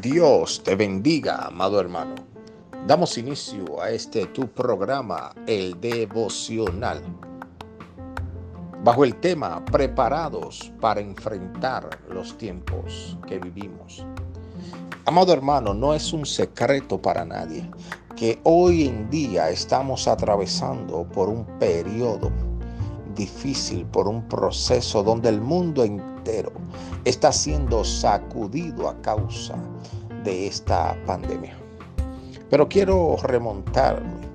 Dios 0.00 0.62
te 0.62 0.76
bendiga, 0.76 1.46
amado 1.46 1.80
hermano. 1.80 2.14
Damos 2.86 3.18
inicio 3.18 3.82
a 3.82 3.90
este 3.90 4.26
tu 4.26 4.46
programa, 4.46 5.32
el 5.48 5.80
devocional, 5.80 7.02
bajo 8.84 9.02
el 9.02 9.16
tema 9.16 9.64
Preparados 9.64 10.72
para 10.80 11.00
enfrentar 11.00 11.98
los 12.08 12.38
tiempos 12.38 13.18
que 13.26 13.40
vivimos. 13.40 14.06
Amado 15.04 15.32
hermano, 15.32 15.74
no 15.74 15.92
es 15.92 16.12
un 16.12 16.24
secreto 16.24 17.02
para 17.02 17.24
nadie 17.24 17.68
que 18.14 18.38
hoy 18.44 18.86
en 18.86 19.10
día 19.10 19.50
estamos 19.50 20.06
atravesando 20.06 21.08
por 21.08 21.28
un 21.28 21.44
periodo 21.58 22.30
difícil, 23.14 23.84
por 23.86 24.08
un 24.08 24.22
proceso 24.28 25.02
donde 25.02 25.28
el 25.28 25.40
mundo 25.40 25.84
entero 25.84 26.52
está 27.04 27.32
siendo 27.32 27.84
sacudido 27.84 28.88
a 28.88 29.00
causa 29.02 29.56
de 30.24 30.46
esta 30.46 30.96
pandemia. 31.06 31.56
Pero 32.50 32.68
quiero 32.68 33.16
remontarme 33.22 34.28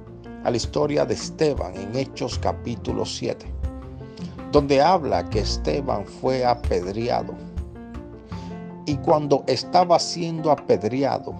a 0.44 0.52
la 0.52 0.58
historia 0.58 1.06
de 1.06 1.14
Esteban 1.14 1.76
en 1.76 1.96
Hechos 1.96 2.38
capítulo 2.40 3.06
7, 3.06 3.46
donde 4.52 4.82
habla 4.82 5.30
que 5.30 5.40
Esteban 5.40 6.06
fue 6.06 6.46
apedreado. 6.46 7.34
Y 8.86 8.98
cuando 8.98 9.44
estaba 9.48 9.98
siendo 10.00 10.52
apedreado, 10.52 11.34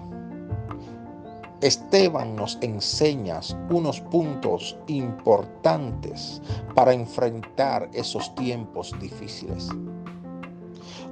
Esteban 1.64 2.36
nos 2.36 2.58
enseña 2.60 3.40
unos 3.70 3.98
puntos 3.98 4.76
importantes 4.86 6.42
para 6.74 6.92
enfrentar 6.92 7.88
esos 7.94 8.34
tiempos 8.34 8.92
difíciles. 9.00 9.70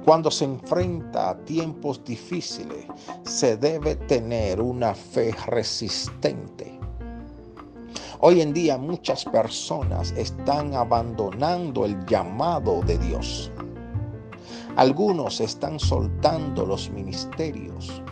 Cuando 0.05 0.29
se 0.29 0.45
enfrenta 0.45 1.31
a 1.31 1.37
tiempos 1.39 2.03
difíciles, 2.03 2.85
se 3.23 3.57
debe 3.57 3.95
tener 3.95 4.61
una 4.61 4.93
fe 4.93 5.35
resistente. 5.47 6.79
Hoy 8.19 8.41
en 8.41 8.53
día 8.53 8.77
muchas 8.77 9.25
personas 9.25 10.11
están 10.11 10.75
abandonando 10.75 11.83
el 11.83 12.05
llamado 12.05 12.81
de 12.83 12.99
Dios. 12.99 13.51
Algunos 14.75 15.41
están 15.41 15.79
soltando 15.79 16.63
los 16.63 16.91
ministerios. 16.91 18.03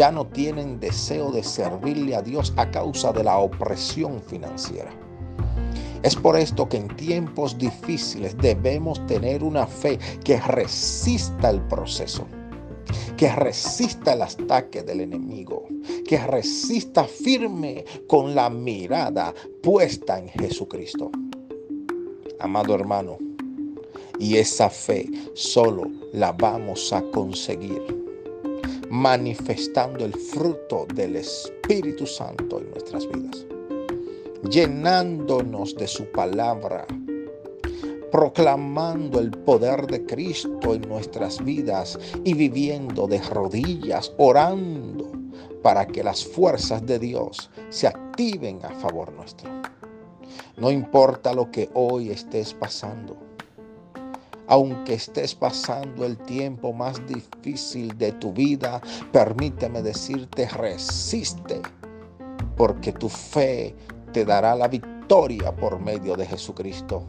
Ya 0.00 0.10
no 0.10 0.26
tienen 0.26 0.80
deseo 0.80 1.30
de 1.30 1.42
servirle 1.42 2.16
a 2.16 2.22
Dios 2.22 2.54
a 2.56 2.70
causa 2.70 3.12
de 3.12 3.22
la 3.22 3.36
opresión 3.36 4.22
financiera. 4.22 4.90
Es 6.02 6.16
por 6.16 6.38
esto 6.38 6.66
que 6.66 6.78
en 6.78 6.88
tiempos 6.96 7.58
difíciles 7.58 8.34
debemos 8.38 9.06
tener 9.06 9.44
una 9.44 9.66
fe 9.66 9.98
que 10.24 10.40
resista 10.40 11.50
el 11.50 11.60
proceso, 11.66 12.26
que 13.18 13.30
resista 13.30 14.14
el 14.14 14.22
ataque 14.22 14.82
del 14.82 15.02
enemigo, 15.02 15.66
que 16.08 16.16
resista 16.16 17.04
firme 17.04 17.84
con 18.06 18.34
la 18.34 18.48
mirada 18.48 19.34
puesta 19.62 20.18
en 20.18 20.30
Jesucristo. 20.30 21.10
Amado 22.38 22.74
hermano, 22.74 23.18
y 24.18 24.38
esa 24.38 24.70
fe 24.70 25.10
solo 25.34 25.82
la 26.14 26.32
vamos 26.32 26.90
a 26.90 27.02
conseguir 27.10 27.99
manifestando 28.90 30.04
el 30.04 30.12
fruto 30.12 30.86
del 30.94 31.16
Espíritu 31.16 32.06
Santo 32.06 32.58
en 32.58 32.70
nuestras 32.70 33.08
vidas. 33.08 33.46
Llenándonos 34.50 35.76
de 35.76 35.86
su 35.86 36.04
palabra, 36.10 36.86
proclamando 38.10 39.20
el 39.20 39.30
poder 39.30 39.86
de 39.86 40.04
Cristo 40.04 40.74
en 40.74 40.82
nuestras 40.82 41.42
vidas 41.44 41.98
y 42.24 42.34
viviendo 42.34 43.06
de 43.06 43.20
rodillas, 43.22 44.12
orando 44.18 45.12
para 45.62 45.86
que 45.86 46.02
las 46.02 46.24
fuerzas 46.24 46.84
de 46.84 46.98
Dios 46.98 47.48
se 47.68 47.86
activen 47.86 48.58
a 48.64 48.70
favor 48.70 49.12
nuestro. 49.12 49.48
No 50.56 50.70
importa 50.70 51.32
lo 51.32 51.50
que 51.50 51.70
hoy 51.74 52.10
estés 52.10 52.54
pasando, 52.54 53.16
aunque 54.50 54.94
estés 54.94 55.32
pasando 55.32 56.04
el 56.04 56.18
tiempo 56.18 56.72
más 56.72 57.00
difícil 57.06 57.96
de 57.96 58.10
tu 58.12 58.32
vida, 58.32 58.80
permíteme 59.12 59.80
decirte, 59.80 60.48
resiste, 60.48 61.62
porque 62.56 62.92
tu 62.92 63.08
fe 63.08 63.76
te 64.12 64.24
dará 64.24 64.56
la 64.56 64.66
victoria 64.66 65.54
por 65.54 65.78
medio 65.78 66.16
de 66.16 66.26
Jesucristo. 66.26 67.04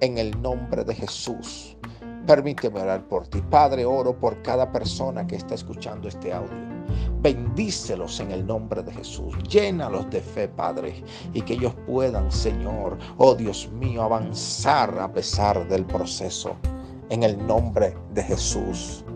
En 0.00 0.18
el 0.18 0.40
nombre 0.42 0.84
de 0.84 0.94
Jesús, 0.94 1.78
permíteme 2.26 2.82
orar 2.82 3.08
por 3.08 3.26
ti. 3.26 3.40
Padre, 3.48 3.86
oro 3.86 4.14
por 4.14 4.42
cada 4.42 4.70
persona 4.70 5.26
que 5.26 5.36
está 5.36 5.54
escuchando 5.54 6.08
este 6.08 6.30
audio. 6.30 6.73
Bendícelos 7.24 8.20
en 8.20 8.32
el 8.32 8.46
nombre 8.46 8.82
de 8.82 8.92
Jesús. 8.92 9.34
Llénalos 9.48 10.10
de 10.10 10.20
fe, 10.20 10.46
Padre, 10.46 11.02
y 11.32 11.40
que 11.40 11.54
ellos 11.54 11.72
puedan, 11.86 12.30
Señor, 12.30 12.98
oh 13.16 13.34
Dios 13.34 13.70
mío, 13.72 14.02
avanzar 14.02 14.98
a 14.98 15.10
pesar 15.10 15.66
del 15.66 15.86
proceso. 15.86 16.54
En 17.08 17.22
el 17.22 17.46
nombre 17.46 17.96
de 18.12 18.22
Jesús. 18.24 19.06